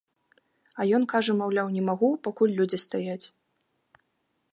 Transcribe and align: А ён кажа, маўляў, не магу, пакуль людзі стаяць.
А 0.79 0.85
ён 0.97 1.03
кажа, 1.13 1.35
маўляў, 1.41 1.67
не 1.75 1.83
магу, 1.89 2.09
пакуль 2.29 2.55
людзі 2.61 2.77
стаяць. 2.85 3.21